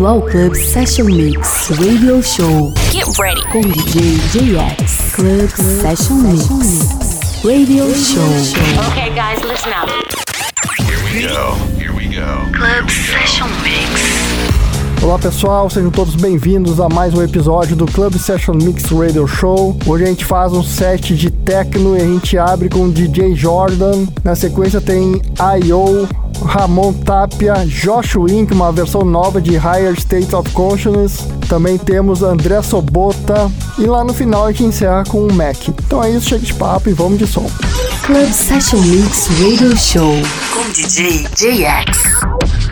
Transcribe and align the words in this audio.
bem-vindo 0.00 0.06
ao 0.06 0.22
Club 0.22 0.54
Session 0.54 1.04
Mix 1.04 1.68
Radio 1.70 2.22
Show. 2.22 2.72
Get 2.90 3.06
ready. 3.18 3.42
Com 3.50 3.60
DJ 3.60 4.16
JX. 4.32 5.14
Club, 5.14 5.48
Club 5.52 5.80
Session 5.80 6.14
Mix 6.14 6.48
Radio, 7.44 7.84
Radio 7.84 7.94
Show. 7.94 8.22
Okay, 8.90 9.10
guys, 9.10 9.42
listen 9.42 9.72
up. 9.72 9.90
Here 10.78 10.98
we 11.04 11.28
go. 11.28 11.54
Here 11.78 11.92
we 11.92 12.06
go. 12.08 12.50
Club 12.56 12.88
Session 12.88 13.48
Mix. 13.62 15.02
Olá 15.02 15.18
pessoal, 15.18 15.70
sejam 15.70 15.90
todos 15.90 16.14
bem-vindos 16.14 16.78
a 16.78 16.88
mais 16.88 17.14
um 17.14 17.22
episódio 17.22 17.74
do 17.74 17.86
Club 17.86 18.14
Session 18.16 18.54
Mix 18.54 18.84
Radio 18.90 19.26
Show. 19.26 19.76
Hoje 19.86 20.04
a 20.04 20.06
gente 20.06 20.24
faz 20.24 20.52
um 20.52 20.62
set 20.62 21.14
de 21.14 21.30
techno 21.30 21.96
e 21.96 22.00
a 22.00 22.04
gente 22.04 22.38
abre 22.38 22.68
com 22.68 22.90
DJ 22.90 23.34
Jordan. 23.34 24.06
Na 24.22 24.34
sequência 24.34 24.80
tem 24.80 25.20
I.O., 25.38 26.06
Ramon 26.44 26.92
Tapia, 26.92 27.54
Josh 27.66 28.16
Wink, 28.16 28.52
uma 28.52 28.72
versão 28.72 29.04
nova 29.04 29.40
de 29.40 29.56
Higher 29.56 29.94
State 29.94 30.34
of 30.34 30.50
Consciousness. 30.50 31.26
Também 31.48 31.78
temos 31.78 32.22
André 32.22 32.62
Sobota. 32.62 33.50
E 33.78 33.86
lá 33.86 34.04
no 34.04 34.12
final 34.12 34.46
a 34.46 34.52
gente 34.52 34.64
encerra 34.64 35.04
com 35.04 35.26
o 35.26 35.32
Mac. 35.32 35.68
Então 35.68 36.02
é 36.02 36.10
isso, 36.10 36.28
chega 36.28 36.44
de 36.44 36.54
papo 36.54 36.88
e 36.88 36.92
vamos 36.92 37.18
de 37.18 37.26
som. 37.26 37.48
Club 38.04 38.32
Session 38.32 38.80
Mix 38.80 39.28
Radio 39.28 39.76
Show 39.76 40.14
com 40.52 40.70
DJ 40.72 41.26
JX. 41.36 42.69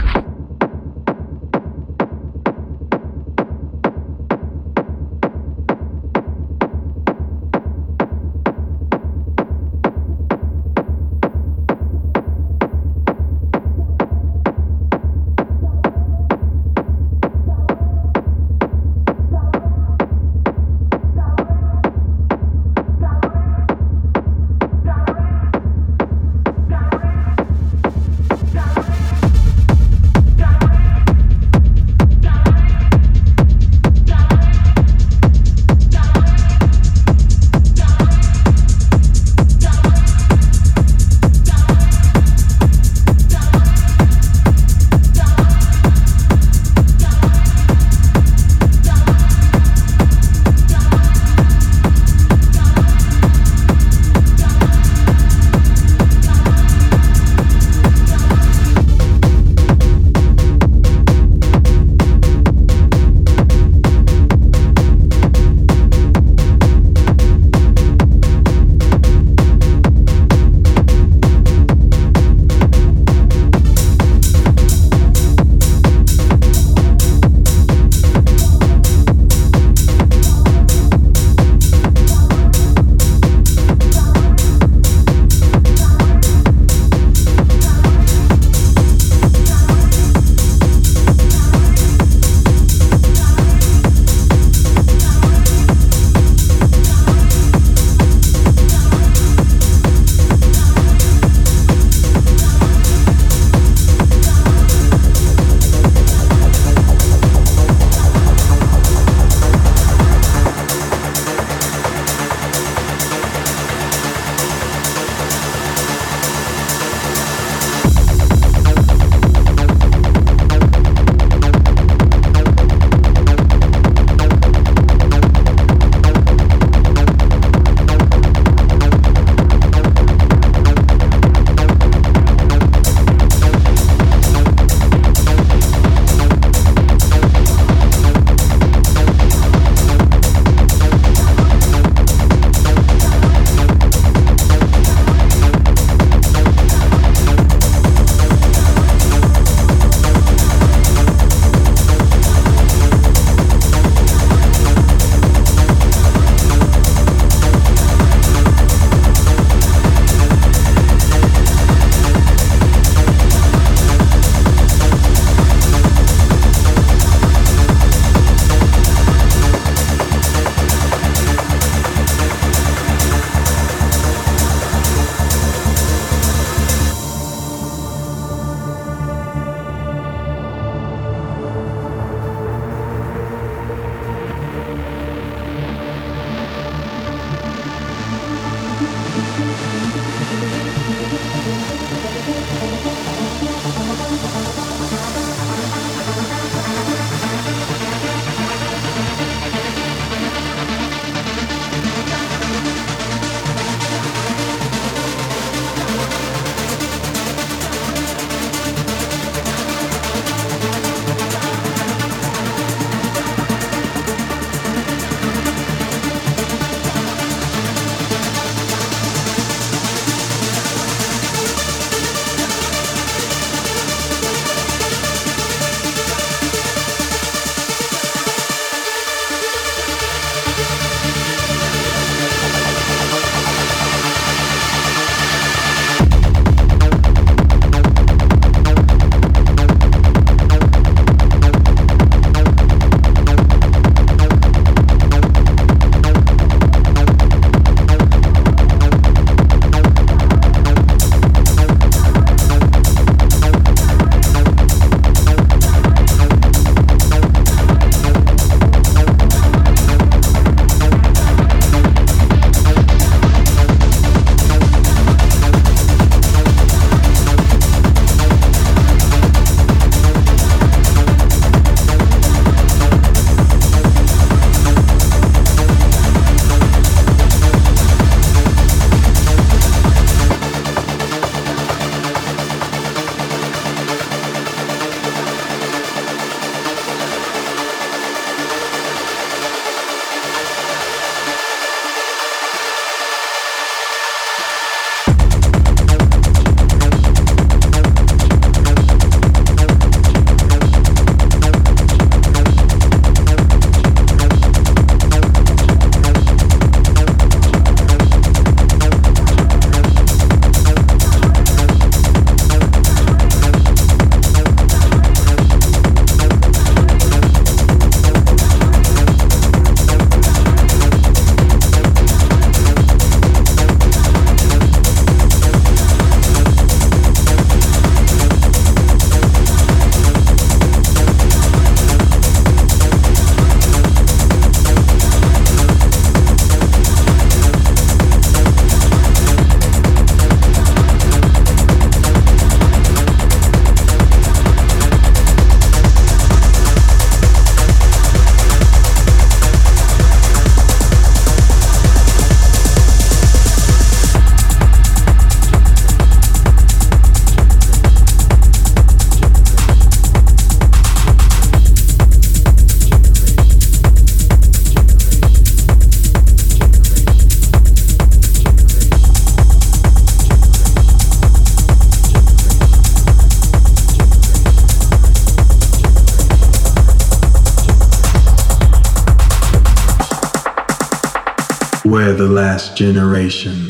Last 382.58 382.76
generation. 382.76 383.67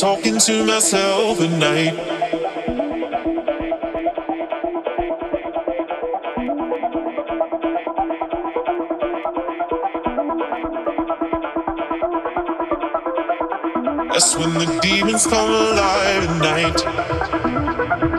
talking 0.00 0.38
to 0.38 0.64
myself 0.64 1.40
at 1.40 1.50
night. 1.58 1.96
That's 14.12 14.36
when 14.36 14.54
the 14.54 14.78
demons 14.80 15.26
come 15.26 15.50
alive 15.50 16.28
at 16.28 16.40
night. 16.42 18.17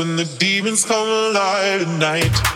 when 0.00 0.16
the 0.16 0.24
demons 0.38 0.82
come 0.82 1.06
alive 1.06 1.82
at 1.82 1.98
night. 1.98 2.50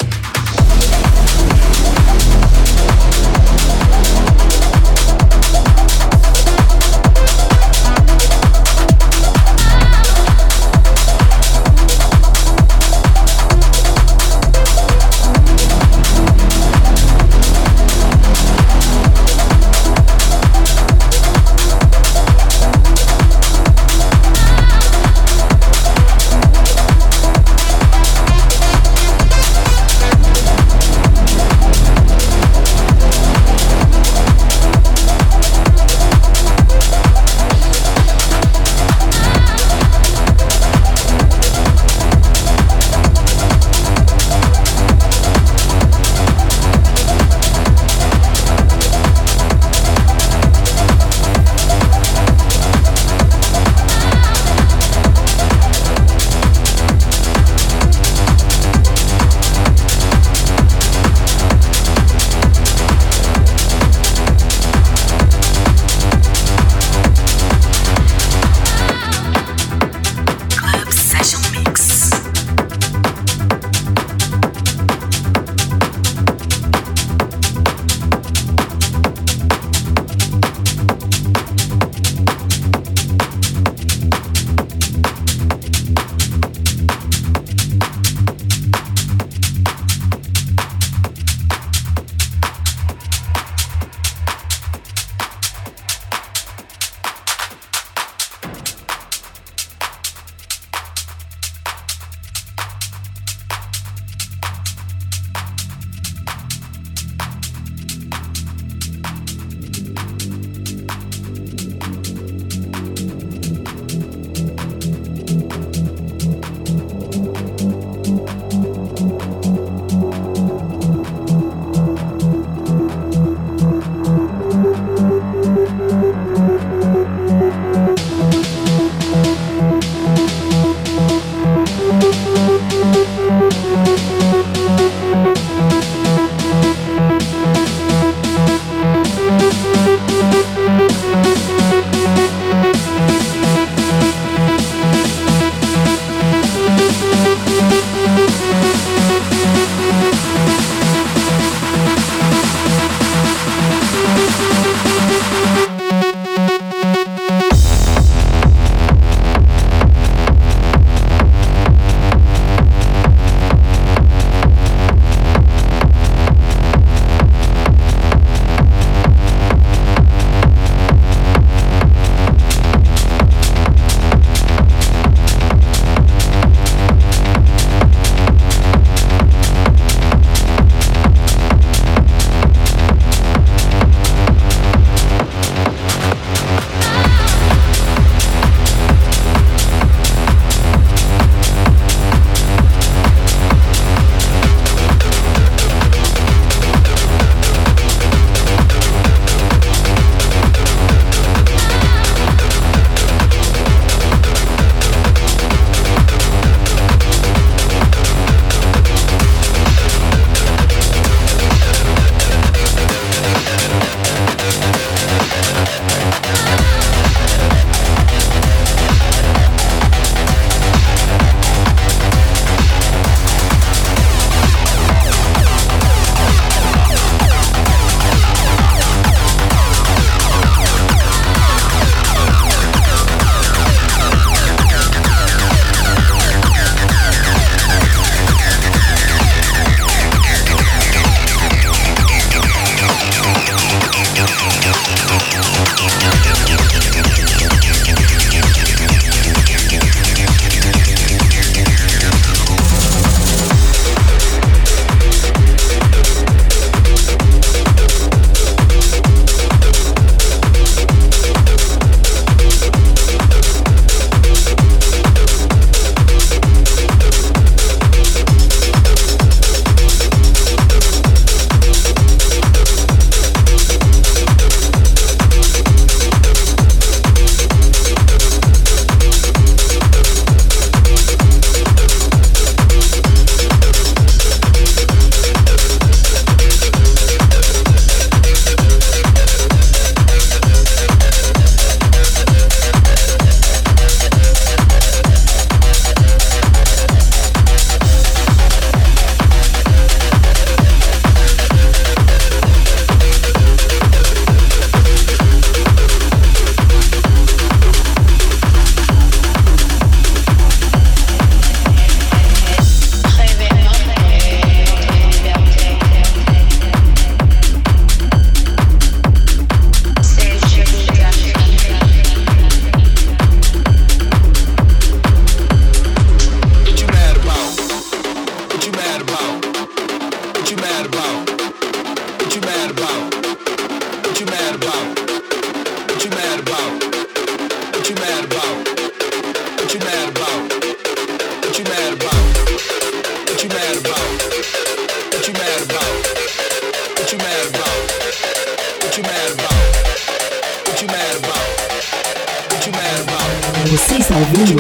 Mix 354.14 354.20
ao 354.20 354.24
vivo. 354.26 354.58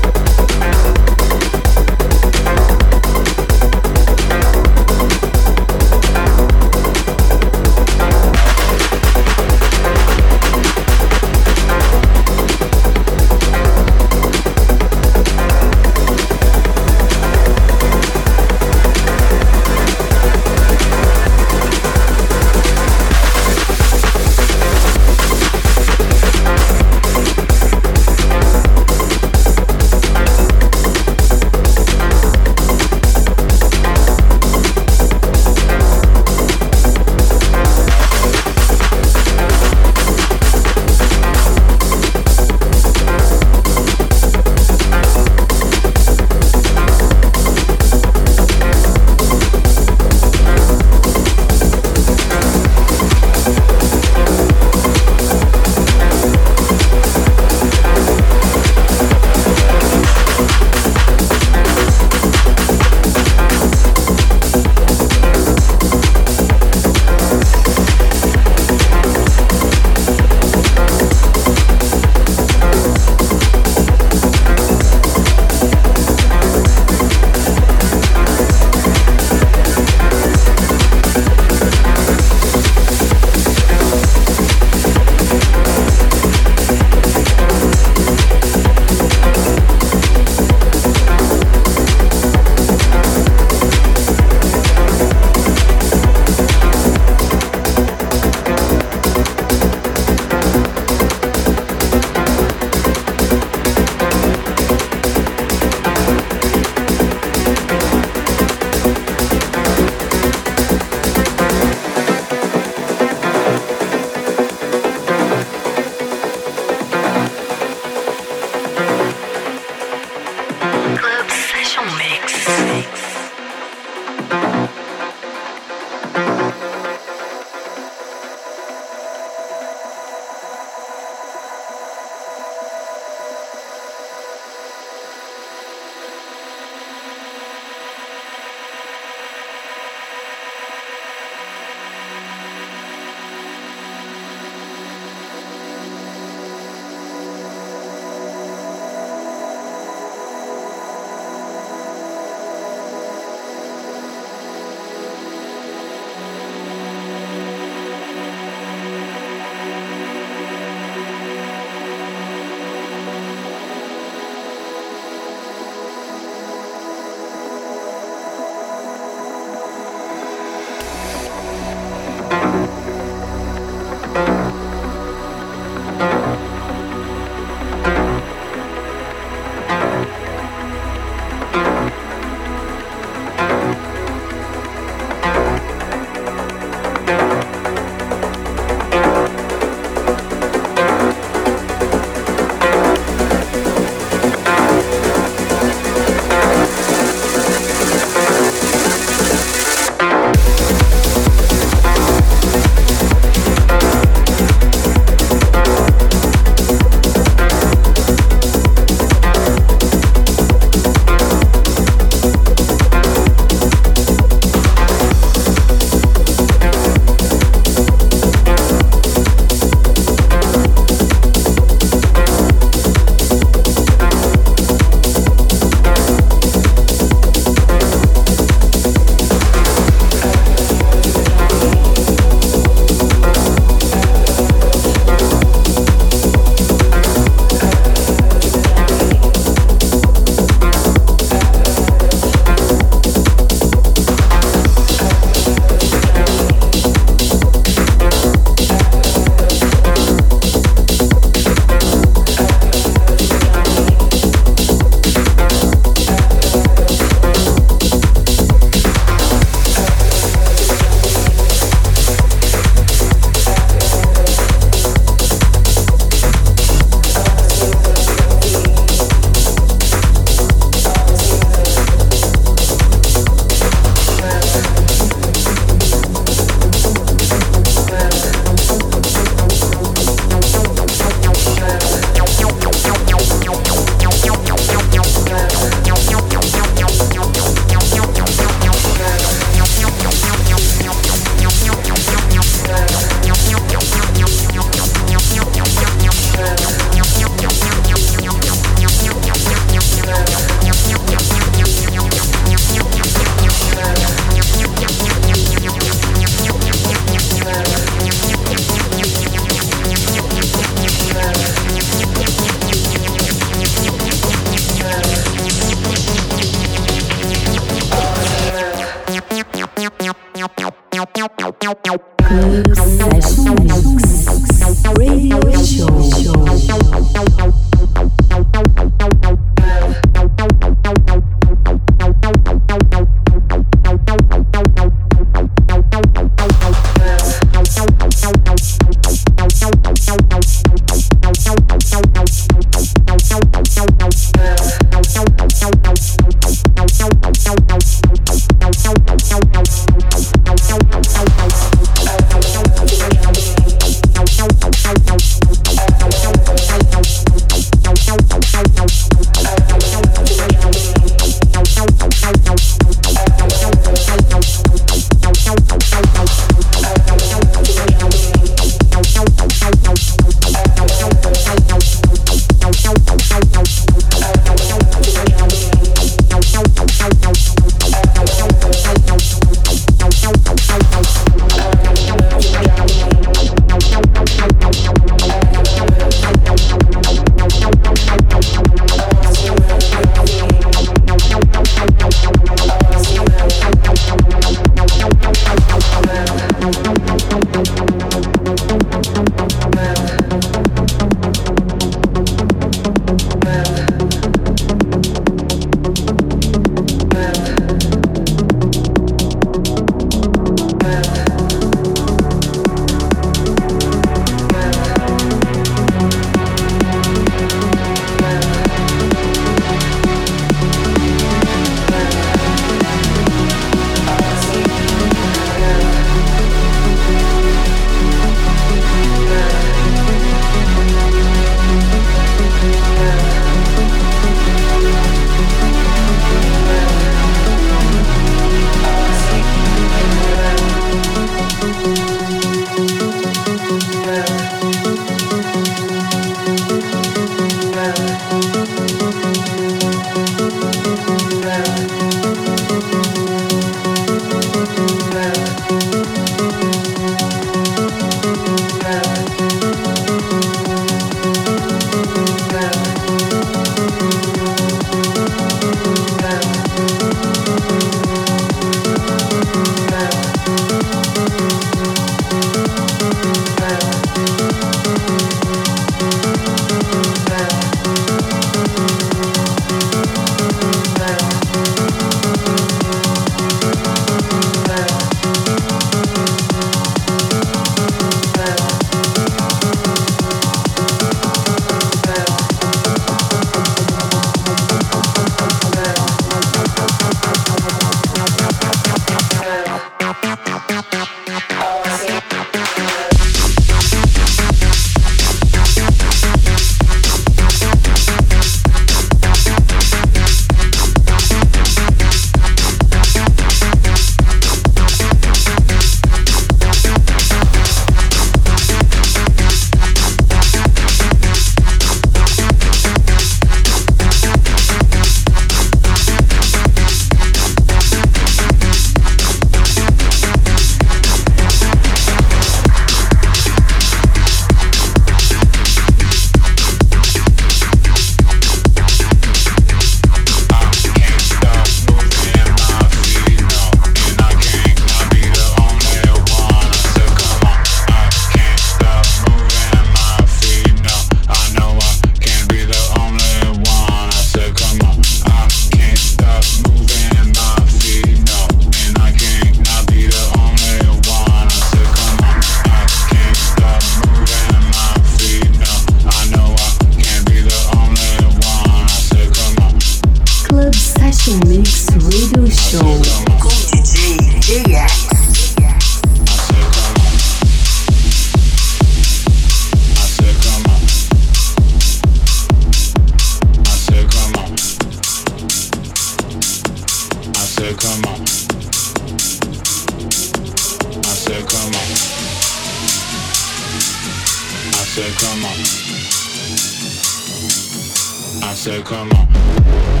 so 598.53 598.81
come 598.83 599.09
on. 599.13 600.00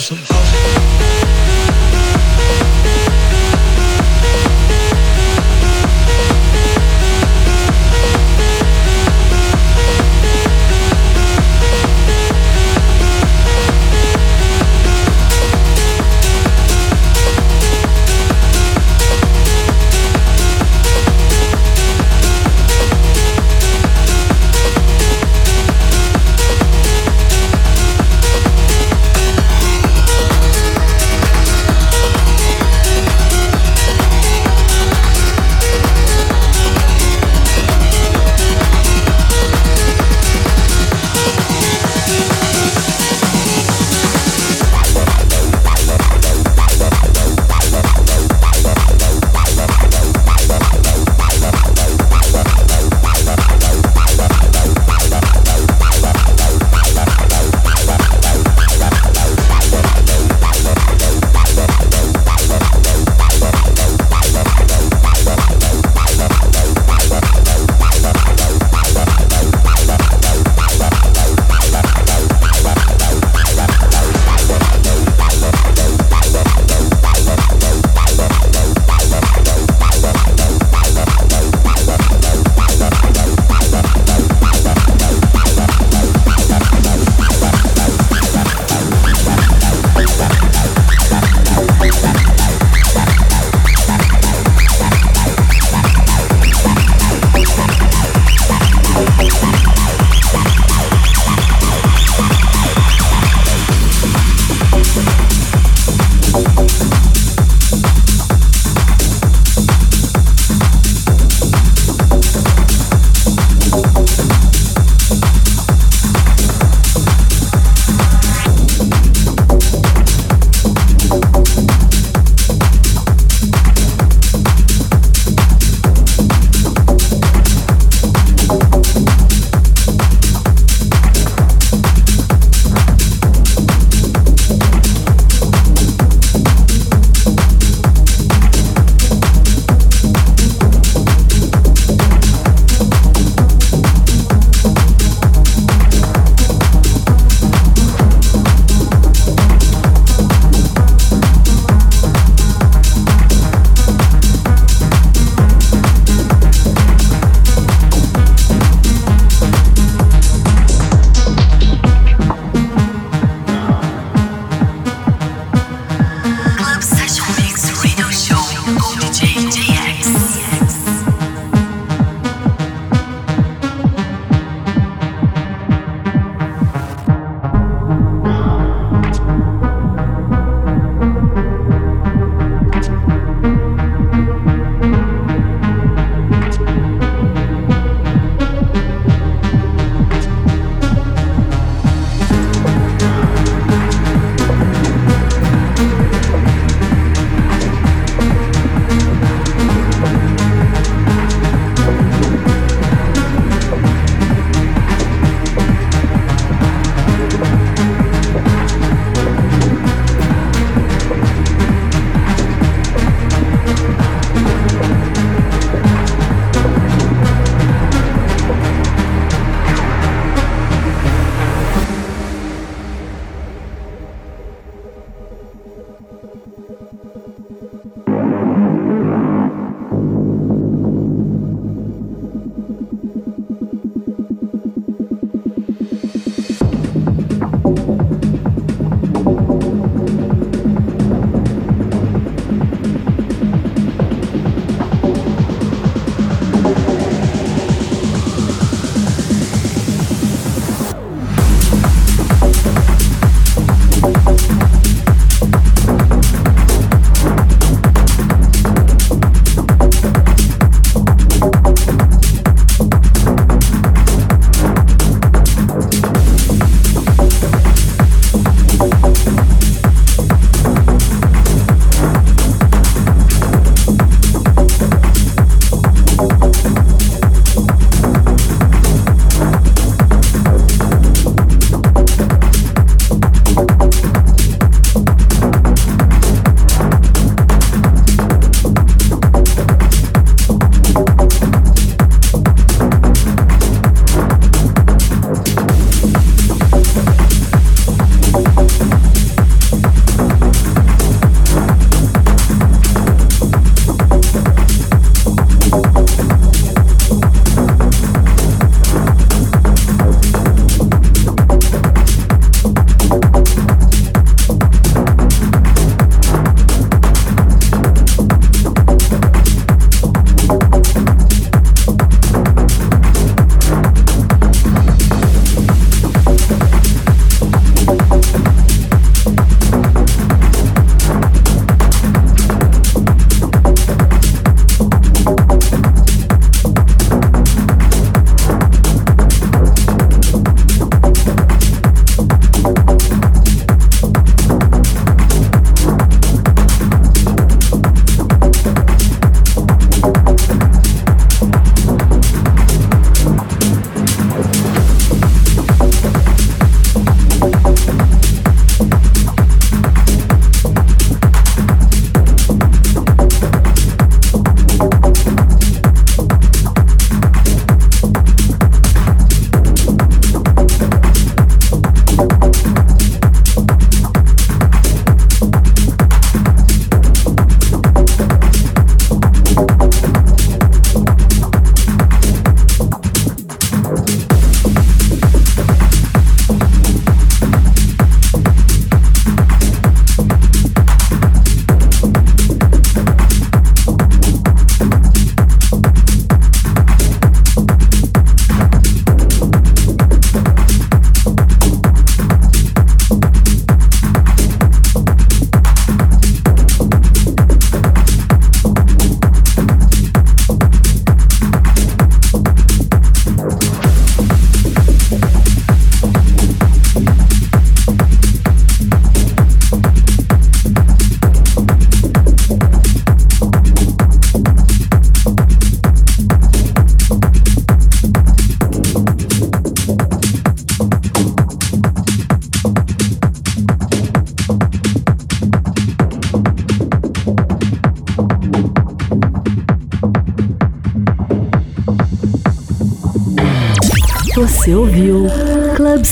awesome. 0.00 0.39